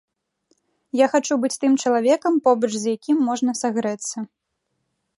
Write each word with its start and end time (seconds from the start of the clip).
Я 0.99 1.09
хачу 1.11 1.33
быць 1.43 1.59
тым 1.65 1.77
чалавекам, 1.85 2.33
побач 2.49 2.73
з 2.79 2.85
якім 2.97 3.17
можна 3.31 3.51
сагрэцца. 3.65 4.17